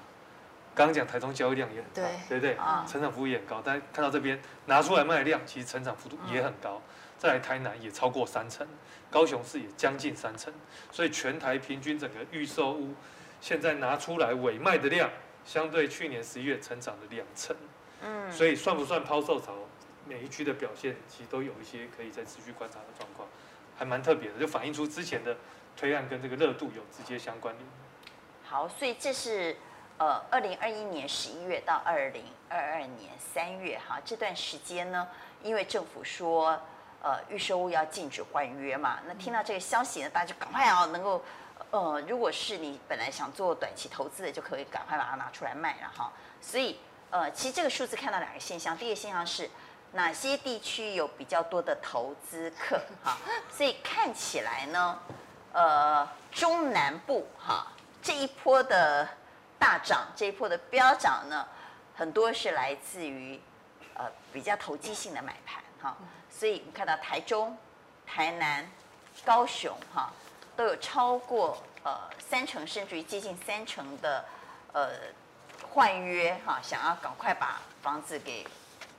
[0.74, 2.56] 刚刚讲台中交易量也很大，对不对？
[2.90, 6.82] 成长幅度也很高，但看到这边拿出来卖的量，其实成长幅度也很高。
[7.20, 8.66] 再来台南也超过三成。
[9.10, 10.50] 高雄市也将近三成，
[10.90, 12.94] 所以全台平均整个预售屋
[13.40, 15.10] 现在拿出来尾卖的量，
[15.44, 17.54] 相对去年十一月成长了两成。
[18.02, 19.52] 嗯，所以算不算抛售潮？
[20.06, 23.28] 每一区的表现其实都有一些可以再持续观察的状况，
[23.76, 25.36] 还蛮特别的，就反映出之前的
[25.76, 27.66] 推案跟这个热度有直接相关联。
[28.44, 29.56] 好，所以这是
[29.98, 35.08] 呃二零二一年十一月到二零二二年三月哈这段时间呢，
[35.42, 36.56] 因为政府说。
[37.02, 38.98] 呃，预售屋要禁止换约嘛？
[39.06, 41.24] 那听到这个消息呢，大家就赶快要能够，
[41.70, 46.12] 呃，如果是你本来想做短期投资的，就可以赶快把它拿出来卖了哈。
[46.42, 49.48] 所以，呃，其实这个数字看到两个现象，第一个现象是
[49.92, 53.16] 哪些地区有比较多的投资客哈，
[53.50, 54.98] 所以看起来呢，
[55.54, 57.66] 呃，中南部哈
[58.02, 59.08] 这一波的
[59.58, 61.46] 大涨，这一波的飙涨呢，
[61.96, 63.40] 很多是来自于
[63.94, 65.96] 呃比较投机性的买盘哈。
[66.40, 67.54] 所以，我们看到台中、
[68.06, 68.66] 台南、
[69.26, 70.10] 高雄，哈，
[70.56, 74.24] 都有超过呃三成，甚至于接近三成的
[74.72, 74.88] 呃
[75.68, 78.46] 换约，哈，想要赶快把房子给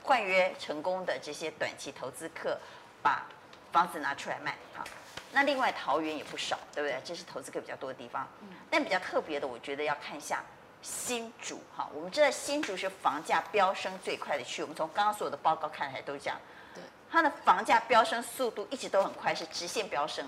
[0.04, 2.56] 换约成功的这些短期投资客，
[3.02, 3.26] 把
[3.72, 4.84] 房子拿出来卖，哈。
[5.32, 7.02] 那另外桃园也不少，对不对？
[7.04, 8.28] 这是投资客比较多的地方。
[8.42, 10.44] 嗯但比较特别的，我觉得要看一下
[10.84, 11.90] 新竹，哈。
[11.92, 16.38] 我们知道新竹是房价飙升最快的区，我们从刚刚所有的报告看来都讲。
[16.76, 16.84] 对。
[17.12, 20.26] 它的房价飙升速度一直都很快，是直线飙升。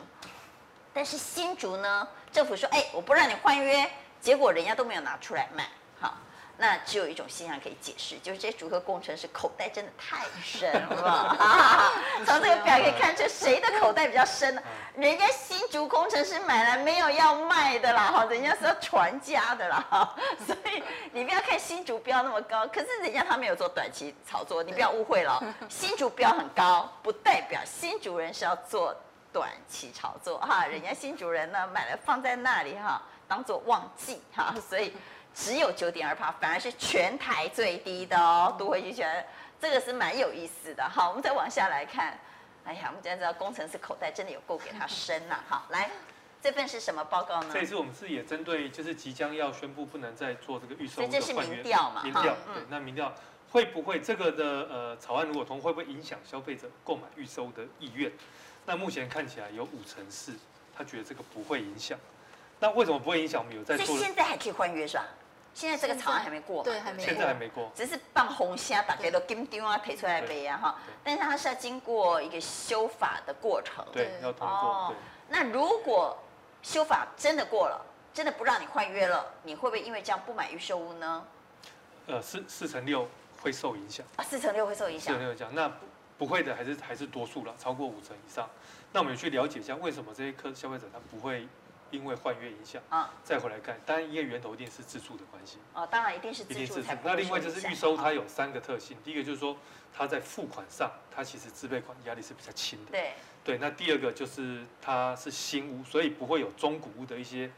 [0.93, 5.65] 但是新竹呢，政府说，哎，我不让你换约，结果人家都没有拿出来卖。
[5.99, 6.13] 好，
[6.57, 11.35] 那只有一种现象可以解释，就是这些竹科工程师口袋真的太深了。
[12.27, 14.61] 从这个表可以看出谁的口袋比较深呢？
[14.95, 20.15] 人家新竹工程师买来没有要卖的啦，哈，人家是要传家的啦，
[21.13, 25.41] 你不要看新竹标那么高，可是人家他没有做短期炒作，你不要误会了。
[25.69, 28.95] 新竹标很高，不代表新竹人是要做
[29.31, 30.65] 短期炒作哈。
[30.67, 34.91] 人家新竹人呢买了放在那里哈，当做旺季哈，所以
[35.35, 38.55] 只有九点二趴，反而是全台最低的哦。
[38.57, 39.23] 读回去觉得
[39.61, 40.83] 这个是蛮有意思的。
[40.89, 42.17] 好，我们再往下来看。
[42.65, 45.35] 哎呀，我们今天知道工程师口袋真的有够给他深呐！
[45.49, 45.91] 哈，来，
[46.43, 47.49] 这份是什么报告呢？
[47.53, 51.21] 这次我们是也针对，就是即将要宣布不能再做这个预售的换约。
[51.21, 52.03] 所以这是民调嘛？
[52.03, 53.13] 民调，对，那民调
[53.49, 58.11] 会不会这个的呃草案如果通，会不会影响消费者购买预售的意愿？
[58.65, 60.33] 那目前看起来有五成四，
[60.77, 61.97] 他觉得这个不会影响。
[62.59, 63.41] 那为什么不会影响？
[63.41, 63.85] 我们有在做。
[63.85, 65.05] 所以现在还可以换约是吧？
[65.53, 67.01] 现在这个草案还没过，对，还没。
[67.01, 70.75] 现在还没过，只是放红虾，大家都金丢啊，提出来背啊哈。
[71.03, 74.57] 但是它是要经过一个修法的过程，对，要通过。
[74.57, 74.93] 哦，
[75.29, 76.17] 那如果
[76.63, 81.23] 修法真的过了，真的不让你换约了，你会不会因为这样不买预售屋呢？
[82.07, 83.07] 呃，四四成六
[83.41, 85.13] 会受影响啊，四乘六会受影响。
[85.13, 85.85] 四成六这样，那不
[86.19, 88.49] 不会的，还是还是多数了，超过五成以上。
[88.91, 91.47] 那我们去了解一下，为什么这些客消费者他不会？
[91.91, 96.81] 因为换约影响啊，再回来看，当然因为源头一定是自住的关系哦，当然一定是自住。
[97.03, 99.55] 那另外就是预收，它有三个特性，第一个就是说
[99.95, 102.91] 它在付款上，它其实自备款压力是比较轻的。
[102.91, 107.51] 对对，那第二个就是它是新屋，所以不会有中古屋的一些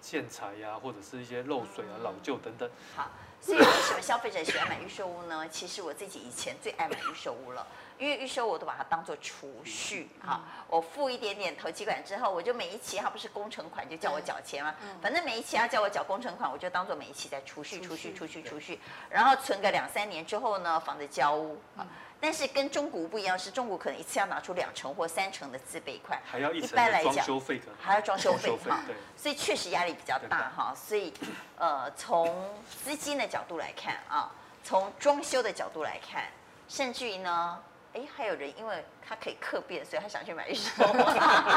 [0.00, 2.68] 建材呀，或者是一些漏水啊、老旧等等。
[2.94, 5.48] 好，所以为什么消费者喜欢买预售屋呢？
[5.48, 7.66] 其实我自己以前最爱买预售屋了。
[7.98, 21.86] 因为预售我都把它当做储蓄哈，我付一点点头期款之后，我就每一期它不是工程款就叫我缴钱嘛，反正每一期要叫我缴工程款，我就当做每一期在储蓄储蓄储蓄储蓄，然后存个两三年之后呢，房子交屋啊。
[22.20, 28.80] 但是跟中古不一样，是中古可能一次要拿出两成或三成的自备款，还要一般来讲装修费还要装修费哈，
[29.16, 30.74] 所以确实压力比较大哈。
[30.74, 31.12] 所以
[31.56, 32.52] 呃，从
[32.84, 34.30] 资金的角度来看啊，
[34.62, 36.24] 从装修的角度来看，
[36.68, 37.58] 甚至于呢。
[37.92, 40.70] 哎，还有人因为他可以客变，所以他想去买预售。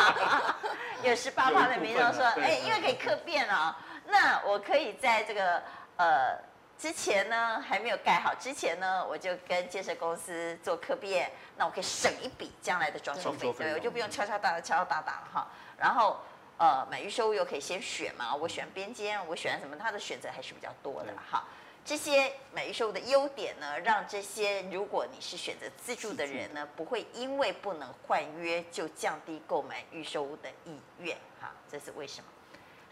[1.04, 5.62] 有十八趴的民众说，哎，因为可以客变啊，那我可以在这个
[5.98, 6.36] 呃，
[6.84, 15.48] 之前呢还没有盖好，之前呢我就跟建设公司做客变，那我可以省一笔将来的装修费，对，对，我就不用敲敲打打敲敲打打了哈。
[15.78, 16.20] 然后
[16.58, 21.46] 呃，买预售屋又可以先选嘛，我选边间，我选什么，它的选择还是比较多的哈。
[21.86, 31.16] 这些买预售的优点呢，让这些如果你是选择自住的人呢，不会因为不能换约就降低购买预售屋的意愿。
[31.40, 32.28] 哈，这是为什么？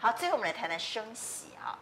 [0.00, 1.78] 好，最后我们来谈谈升息哈，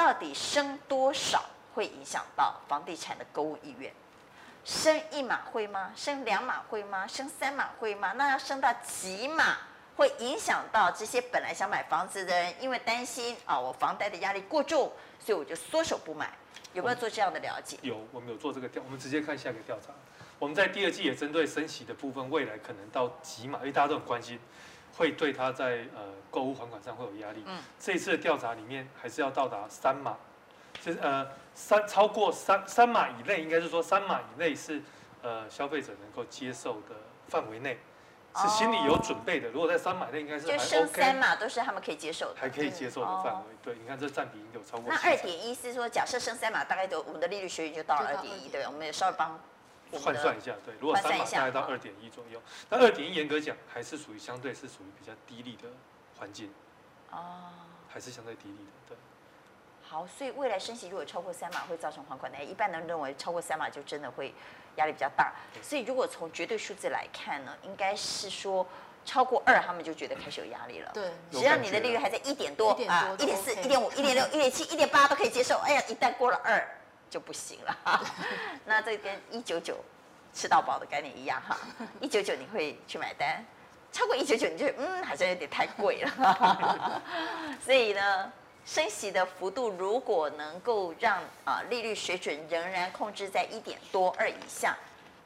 [0.00, 3.92] 到底升多少会影响到房地产的购物意愿？
[4.64, 5.92] 升一码会吗？
[5.94, 7.06] 升两码会吗？
[7.06, 8.12] 升三码会吗？
[8.16, 9.58] 那要升到几码
[9.96, 14.90] 会影响到这些本来想买房子的人，因为担心啊，我房贷的压力过重，
[15.22, 16.32] 所以我就缩手不买。
[16.72, 17.76] 有没有做这样的了解？
[17.82, 18.82] 有，我们有做这个调。
[18.82, 19.92] 我们直接看下一个调查。
[20.38, 24.40] 我们在第二季也针对升息的部分，未来可能到几码，因为大家都很关心，
[24.96, 27.42] 会对他在呃购物还款上会有压力。
[27.46, 27.62] 嗯。
[27.78, 30.16] 这一次的调查里面，还是要到达三码，
[30.80, 34.82] 就是呃三超过三三码以内，应该是说三码以内是
[35.22, 36.94] 呃消费者能够接受的
[37.28, 37.78] 范围内。
[38.36, 43.46] 是心里有准备的，如果在三码内应该是还 OK，就升三码都是他们可以接受的，还可以接受的范围。
[43.60, 44.88] 对，你看这占比已经有超过。
[44.88, 49.36] 那二点一是说，假设升三码，大概就我们的利率水准就到了二点一，对，我们也稍微帮
[49.98, 55.68] 换算一下，对，如果三码大概到二点一左右，那二点一严格讲还是属于相对是属于比较低利的
[56.18, 56.52] 环境，
[57.10, 57.50] 哦，
[57.88, 58.96] 还是相对低利的，对。
[59.82, 64.32] 好，所以未来升息如果超过三码会造成还款，那一般人认为超过三码就真的会
[64.76, 65.32] 压力比较大。
[65.60, 68.64] 所以如果从绝对数字来看呢，应该是说
[69.04, 70.92] 超过二，他们就觉得开始有压力了。
[70.94, 75.58] 对，只要你的利率还在一点多啊，一点四、一点五、一点六、一点七、一点八都可以接受。
[75.64, 76.64] 哎呀，一旦过了二
[77.10, 77.76] 就不行了。
[78.64, 79.76] 那这跟一九九
[80.32, 81.58] 吃到饱的概念一样哈，
[82.00, 83.44] 一九九你会去买单，
[83.92, 87.02] 超过一九九你就嗯好像有点太贵了。
[87.62, 88.32] 所以呢。
[88.66, 94.76] 升息的幅度如果能够让啊利率水准仍然控制在一点多二以下，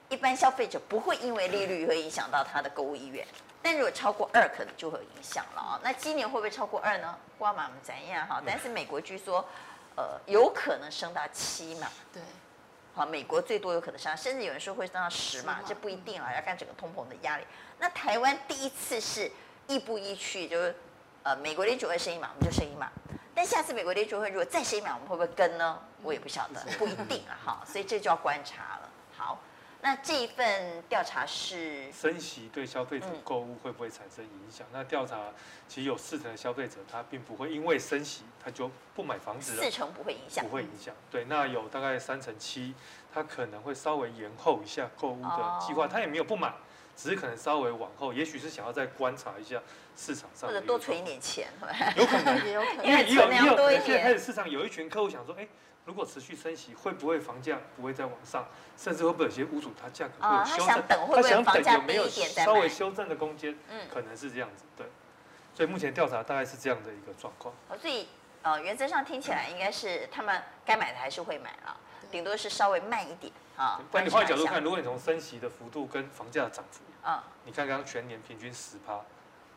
[0.09, 3.27] 一般消费者不会因为利率会影响到他的购物意愿。
[3.61, 5.81] 但如果超过二，可能就会有影响了啊。
[5.83, 7.19] 那今年会不会超过二呢？
[7.37, 8.41] 瓜马我们怎样哈？
[8.47, 9.45] 但是美国据说，
[9.97, 11.89] 呃，有可能升到七嘛。
[12.13, 12.23] 对。
[12.97, 17.45] 好，美国最多有可能升，甚至有人说会升到十嘛，这不一定啊，要看整个通膨的压力。
[17.81, 19.29] 那台湾第一次是
[19.67, 20.73] 亦步亦趋，就是
[21.25, 22.89] 呃，美国联储会升一码，我们就升一码。
[23.35, 25.77] 但下次美国联储会如果再升一码，我们会不会跟呢？
[26.05, 27.35] 我也不晓得，不一定啊。
[27.45, 28.84] 哈，所以这就要观察了。
[29.85, 34.67] 好，那这一份调查是升息对消费者购物会不会产生影响？
[34.69, 35.19] 嗯、那调查
[35.69, 40.95] 其实有四成的消费者他并不会因为升息他就不买房子了，四成不会影响，不会影响。
[41.11, 42.75] 对，那有大概三成七，
[43.13, 46.53] 他可能会稍微延后一下购物的计划，他也没有不买。
[46.97, 49.61] 只是可能稍微往后，也许是想要再观察一下
[49.97, 51.49] 市场上，或者多存一点钱，
[51.97, 55.45] 有可能， 有可能，因为也有也有，现在开始市场有一群客户想说，哎，
[55.85, 61.01] 如果持续升息，会不会房价不会再往上，甚至会不会有些屋主他价格会有修正，他想等
[61.75, 64.87] 有没有稍微修正的空间，嗯，可能是这样子，对，
[65.55, 67.55] 所以目前调查大概是这样的一个状况。
[67.81, 68.09] 所以
[68.43, 71.77] 呃，原则上听起来应该是他们该买的还是会买了，
[72.11, 73.33] 顶多是稍微慢一点。
[73.57, 79.01] 啊，但你换角度看，如果你从升息的幅度跟房价的涨幅，啊，你看刚刚全年平均十趴，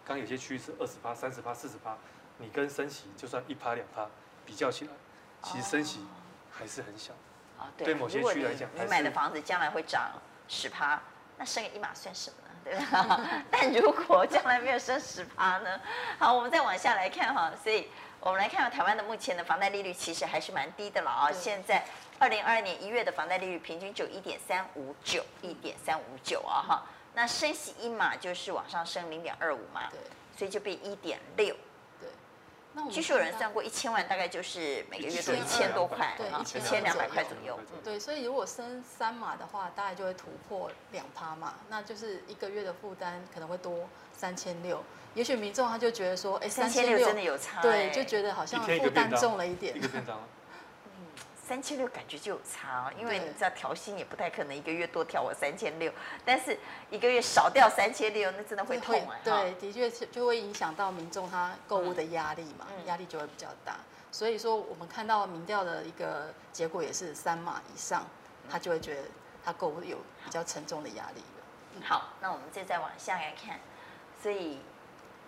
[0.05, 1.97] 刚有些区域是二十趴、三十趴、四十趴，
[2.37, 4.05] 你跟升息就算一趴两趴
[4.45, 4.91] 比较起来，
[5.43, 6.05] 其实升息
[6.51, 7.13] 还是很小。
[7.57, 10.11] 啊，对，对某些区来讲，你买的房子将来会涨
[10.47, 11.01] 十趴，
[11.37, 12.53] 那升个一码算什么呢？
[12.63, 13.21] 对吧？
[13.49, 15.79] 但如果将来没有升十趴呢？
[16.19, 17.87] 好，我们再往下来看哈，所以
[18.19, 21.83] 我们来看台湾的目前的房贷利率其实还是蛮低的了啊，现在。
[22.19, 29.99] 二零二二年一月的房贷利率平均就一点三五九，一点三五九啊哈，那升息一码就是往上升零点二五嘛，对，
[30.35, 31.55] 所以就变一点六。
[32.77, 37.59] 对，那我们据说有人算过一千万大概就是每个月都一千多块，对，一千两百块左右。
[37.83, 44.83] 对，所以如果升三码的话，大概就会突破两趴嘛，那就是一个月的负担可能会多三千六。
[45.15, 49.75] 也许民众他就觉得说，哎，三千六真的有差，对，就觉得好像负担重了一点。
[51.47, 55.89] 三千六感觉就有差哦，因为你知道调薪也不太可能一个月多调我三千六，
[56.25, 56.57] 但是
[56.89, 59.15] 一个月少掉三千六，那真的会痛啊！
[59.23, 63.77] 对，的确是就会影响到民众他购物的压力嘛，压力就会比较大。
[64.11, 68.05] 所以说我们看到民调的一个结果也是三码以上，
[68.49, 69.03] 他就会觉得
[69.45, 71.81] 他购物有比较沉重的压力了。
[71.85, 73.57] 好，那我们再再往下来看，
[74.21, 74.59] 所以。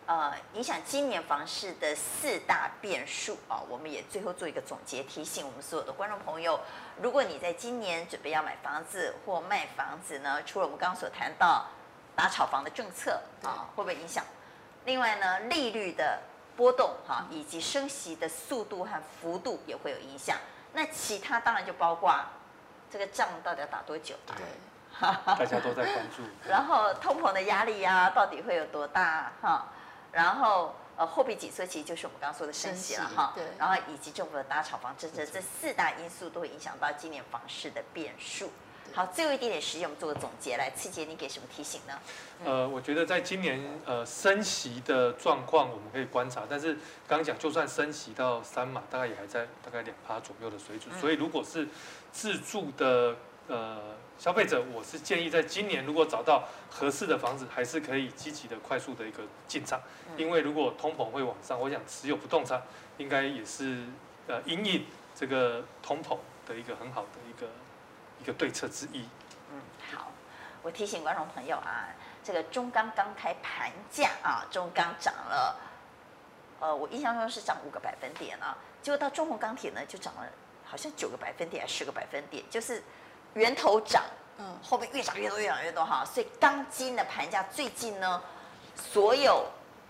[0.09, 6.59] 呃，影响今年房市的四大变数啊，我们也最后做一个总结，提醒我们所有的观众朋友，
[6.99, 11.67] 如果你在今年准备要买房子或卖房子呢，除了我们刚刚所谈到
[12.15, 14.25] 打炒房的政策啊，会不会影响？
[14.85, 16.19] 另外呢，利率的
[16.57, 20.35] 波动哈，以及升息的速度和幅度也会有影响。
[20.73, 22.11] 那其他当然就包括
[22.89, 24.15] 这个仗到底要打多久？
[24.25, 24.43] 对，
[24.99, 26.23] 大家都在关注。
[26.49, 29.67] 然后通膨的压力啊，到底会有多大哈？
[30.11, 33.33] 然后呃货币紧缩其实就是我们刚刚说的升息了哈。
[33.35, 33.43] 对。
[33.57, 38.51] 然后以及政府的打炒房政策，这四大因素都会影响到今年房市的变数。
[38.91, 40.71] 好，最后一点点时间，我们做个总结来。
[40.75, 41.93] 次姐，你给什么提醒呢？
[42.43, 46.41] 呃，我觉得在今年呃升息的状况，我们可以观察。
[46.49, 46.73] 但是
[47.07, 50.93] 刚刚讲，就算升息到三码，大概也还在大概两趴左右的水准。
[50.99, 51.67] 所以如果是
[52.11, 53.15] 自住的
[53.49, 59.81] 呃消费者，我是建议在今年如果找到合适的房子，还是可以积极的、快速的一个进场。
[60.15, 62.61] 因为如果通膨会往上，我想持有不动产
[62.97, 63.83] 应该也是
[64.27, 67.45] 呃因应这个通膨的一个很好的一个。
[68.21, 69.07] 一个对策之一。
[69.49, 69.61] 嗯，
[69.95, 70.11] 好，
[70.61, 71.87] 我提醒观众朋友啊，
[72.21, 75.55] 这个中钢刚开盘价啊，中钢涨了，
[76.59, 80.27] 呃，我印象中是涨五个百分点啊，结果到中鸿钢铁呢就涨了，
[80.65, 82.83] 好像九个百分点还是十个百分点，就是
[83.33, 84.03] 源头涨，
[84.37, 88.21] 嗯，后面越涨越多，越涨越多哈，所以钢筋的盘价最近呢，
[88.75, 89.45] 所有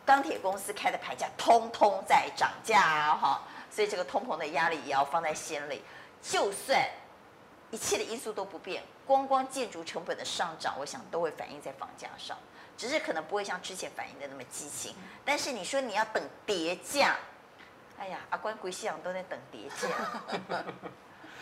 [0.06, 5.84] 钢铁公司开的盘价通通在涨价哈，所以这个通膨的压力也要放在心里，
[6.22, 6.84] 就算。
[7.72, 12.36] 一切的因素都不变，光光建筑成本的上涨，我想都会反映在房价上，
[12.76, 14.96] 只是可能不会像之前反映的那么激情。
[15.24, 17.16] 但是你说你要等跌价，
[18.00, 19.88] 哎呀，阿关鬼西洋都在等跌价。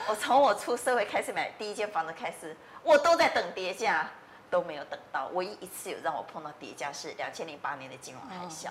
[0.08, 4.10] 我从我出社会开始买第一间房子开始，我都在等跌价，
[4.50, 5.28] 都没有等到。
[5.34, 8.70] 唯一一次有让我碰到跌价是两千零八年的金融海啸。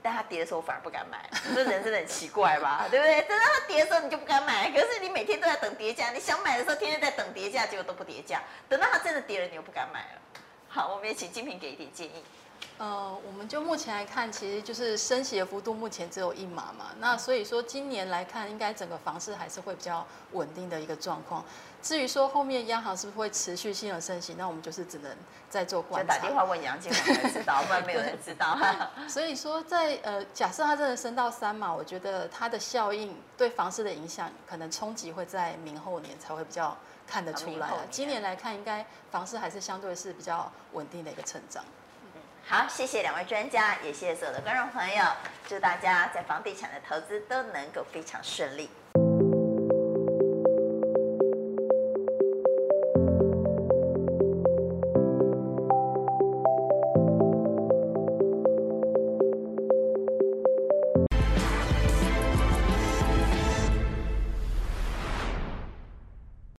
[0.00, 1.28] 但它跌的时候，我反而不敢买。
[1.48, 2.86] 你说人真的很奇怪吧？
[2.90, 3.20] 对不对？
[3.22, 4.70] 等到它跌的时候，你就不敢买。
[4.70, 8.42] 可是你每天都在等跌价，你想买的时候，天天在等跌价，结果都不跌价。
[8.68, 10.20] 等到它真的跌了，你又不敢买了。
[10.68, 12.24] 好，我们也请金平给一点建议。
[12.78, 16.86] 呃，我们就目前来看，其实就是升息的幅度目前只有一码嘛。
[17.00, 21.44] 那所以说今年来看，应该整个房市还是会比较稳定的一个状况。
[21.82, 25.16] 至于说后面央行是不是会持续性的升息，那我们就是只能
[25.50, 26.14] 再做观察。
[26.14, 28.56] 就打电话问杨金龙才知道，不然没有人知道。
[29.08, 36.76] 所以说在呃，假设它真的升到三码，我觉得它的效应对房市的影响，可能冲击会在明后年才会比较
[37.08, 37.70] 看得出来。
[37.90, 41.64] 今年来看，应该房市还是相对是比较稳定的一个成长。
[42.50, 45.04] 好，谢谢两位专家，也谢谢所有的观众朋友，
[45.46, 48.70] 祝大家在房地产的投资都能够非常顺利。